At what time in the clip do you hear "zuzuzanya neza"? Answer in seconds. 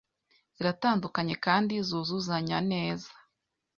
1.87-3.11